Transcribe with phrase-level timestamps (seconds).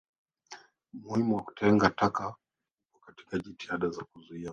[0.97, 2.25] Umuhimu wa kutenga taka
[2.95, 4.49] upo katika jitihada za kuzuia maji